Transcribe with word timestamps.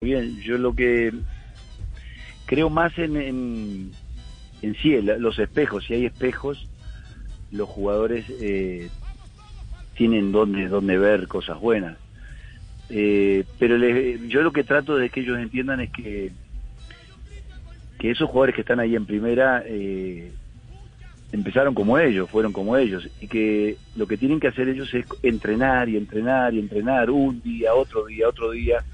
Bien, 0.00 0.40
yo 0.42 0.58
lo 0.58 0.76
que 0.76 1.12
creo 2.46 2.70
más 2.70 2.96
en, 2.98 3.16
en, 3.16 3.90
en 4.62 4.74
sí, 4.76 4.96
los 5.02 5.40
espejos, 5.40 5.86
si 5.86 5.94
hay 5.94 6.06
espejos, 6.06 6.68
los 7.50 7.68
jugadores 7.68 8.24
eh, 8.40 8.90
tienen 9.96 10.30
donde, 10.30 10.68
donde 10.68 10.98
ver 10.98 11.26
cosas 11.26 11.58
buenas. 11.58 11.98
Eh, 12.90 13.44
pero 13.58 13.76
yo 14.28 14.42
lo 14.42 14.52
que 14.52 14.62
trato 14.62 14.94
de 14.94 15.10
que 15.10 15.18
ellos 15.18 15.36
entiendan 15.36 15.80
es 15.80 15.90
que, 15.90 16.30
que 17.98 18.12
esos 18.12 18.28
jugadores 18.28 18.54
que 18.54 18.60
están 18.60 18.78
ahí 18.78 18.94
en 18.94 19.04
primera 19.04 19.64
eh, 19.66 20.30
empezaron 21.32 21.74
como 21.74 21.98
ellos, 21.98 22.30
fueron 22.30 22.52
como 22.52 22.76
ellos, 22.76 23.10
y 23.20 23.26
que 23.26 23.76
lo 23.96 24.06
que 24.06 24.16
tienen 24.16 24.38
que 24.38 24.46
hacer 24.46 24.68
ellos 24.68 24.94
es 24.94 25.06
entrenar 25.24 25.88
y 25.88 25.96
entrenar 25.96 26.54
y 26.54 26.60
entrenar 26.60 27.10
un 27.10 27.42
día, 27.42 27.74
otro 27.74 28.06
día, 28.06 28.28
otro 28.28 28.52
día 28.52 28.84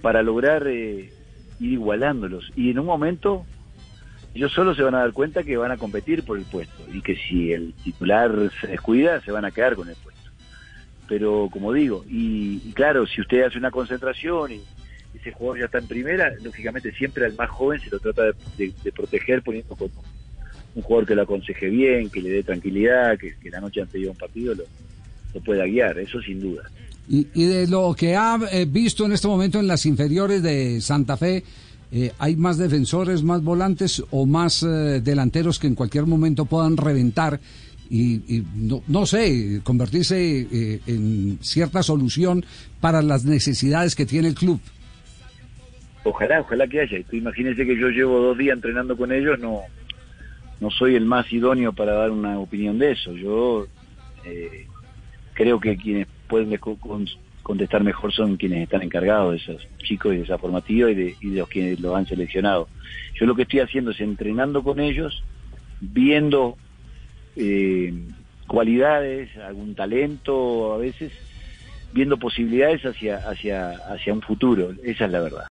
para 0.00 0.22
lograr 0.22 0.66
eh, 0.66 1.12
ir 1.60 1.72
igualándolos. 1.72 2.52
Y 2.56 2.70
en 2.70 2.78
un 2.78 2.86
momento 2.86 3.46
ellos 4.34 4.52
solo 4.52 4.74
se 4.74 4.82
van 4.82 4.94
a 4.94 5.00
dar 5.00 5.12
cuenta 5.12 5.42
que 5.42 5.56
van 5.56 5.72
a 5.72 5.76
competir 5.76 6.22
por 6.24 6.38
el 6.38 6.44
puesto 6.44 6.84
y 6.92 7.02
que 7.02 7.16
si 7.16 7.52
el 7.52 7.74
titular 7.74 8.32
se 8.60 8.68
descuida 8.68 9.20
se 9.20 9.32
van 9.32 9.44
a 9.44 9.50
quedar 9.50 9.74
con 9.74 9.88
el 9.88 9.96
puesto. 9.96 10.30
Pero 11.08 11.48
como 11.50 11.72
digo, 11.72 12.04
y, 12.08 12.72
claro, 12.72 13.06
si 13.06 13.20
usted 13.20 13.42
hace 13.42 13.58
una 13.58 13.72
concentración 13.72 14.52
y 14.52 14.60
ese 15.14 15.32
jugador 15.32 15.58
ya 15.58 15.64
está 15.64 15.78
en 15.78 15.88
primera, 15.88 16.32
lógicamente 16.42 16.92
siempre 16.92 17.26
al 17.26 17.34
más 17.34 17.50
joven 17.50 17.80
se 17.80 17.90
lo 17.90 17.98
trata 17.98 18.26
de, 18.56 18.92
proteger 18.94 19.42
poniendo 19.42 19.74
con 19.74 19.90
un, 20.76 20.82
jugador 20.82 21.08
que 21.08 21.16
lo 21.16 21.22
aconseje 21.22 21.68
bien, 21.68 22.10
que 22.10 22.22
le 22.22 22.30
dé 22.30 22.42
tranquilidad, 22.44 23.18
que, 23.18 23.34
la 23.50 23.60
noche 23.60 23.80
anterior 23.80 24.06
de 24.06 24.12
un 24.12 24.16
partido 24.16 24.54
lo, 24.54 24.64
lo 25.34 25.40
pueda 25.40 25.64
guiar, 25.64 25.98
eso 25.98 26.22
sin 26.22 26.40
duda. 26.40 26.70
Y, 27.12 27.24
de 27.44 27.66
lo 27.66 27.92
que 27.98 28.14
ha 28.14 28.38
eh, 28.52 28.66
visto 28.66 29.04
en 29.04 29.10
este 29.10 29.26
momento 29.26 29.58
en 29.58 29.66
las 29.66 29.84
inferiores 29.84 30.44
de 30.44 30.80
Santa 30.80 31.16
Fe, 31.16 31.42
eh, 31.90 32.12
¿hay 32.20 32.36
más 32.36 32.56
defensores, 32.56 33.24
más 33.24 33.42
volantes 33.42 34.00
o 34.12 34.26
más 34.26 34.62
eh, 34.62 35.00
delanteros 35.02 35.58
que 35.58 35.66
en 35.66 35.74
cualquier 35.74 36.06
momento 36.06 36.44
puedan 36.44 36.76
reventar 36.76 37.40
y, 37.90 38.44
no, 38.54 38.84
no, 38.86 39.06
sé, 39.06 39.60
convertirse 39.64 40.78
en 40.86 41.40
cierta 41.40 41.82
solución 41.82 42.44
para 42.80 43.02
las 43.02 43.24
necesidades 43.24 43.96
que 43.96 44.06
tiene 44.06 44.28
el 44.28 44.36
club? 44.36 44.60
Ojalá, 46.04 46.42
ojalá 46.42 46.68
que 46.68 46.82
haya. 46.82 46.98
Imagínense 47.10 47.66
que 47.66 47.76
yo 47.76 47.88
llevo 47.88 48.20
dos 48.20 48.38
días 48.38 48.54
entrenando 48.54 48.96
con 48.96 49.10
ellos, 49.10 49.40
no, 49.40 49.62
no 50.60 50.70
soy 50.70 50.94
el 50.94 51.04
más 51.04 51.32
idóneo 51.32 51.72
para 51.72 51.94
dar 51.94 52.12
una 52.12 52.38
opinión 52.38 52.78
de 52.78 52.92
eso. 52.92 53.12
Yo 53.14 53.66
creo 55.34 55.58
que 55.58 55.76
quienes 55.76 56.06
pueden 56.30 56.56
contestar 57.42 57.82
mejor 57.82 58.12
son 58.12 58.36
quienes 58.36 58.62
están 58.62 58.82
encargados 58.82 59.32
de 59.32 59.38
esos 59.38 59.68
chicos 59.78 60.14
y 60.14 60.18
de 60.18 60.22
esa 60.22 60.38
formativa 60.38 60.88
y 60.90 60.94
de, 60.94 61.16
los 61.22 61.48
que 61.48 61.76
los 61.78 61.96
han 61.96 62.06
seleccionado. 62.06 62.68
Yo 63.14 63.26
lo 63.26 63.34
que 63.34 63.42
estoy 63.42 63.60
haciendo 63.60 63.90
es 63.90 64.00
entrenando 64.00 64.62
con 64.62 64.78
ellos, 64.78 65.22
viendo 65.80 66.56
eh, 67.34 67.92
cualidades, 68.46 69.36
algún 69.36 69.74
talento 69.74 70.72
a 70.72 70.78
veces, 70.78 71.12
viendo 71.92 72.16
posibilidades 72.16 72.86
hacia, 72.86 73.16
hacia, 73.16 73.70
hacia 73.70 74.14
un 74.14 74.22
futuro. 74.22 74.70
Esa 74.84 75.06
es 75.06 75.10
la 75.10 75.20
verdad. 75.20 75.44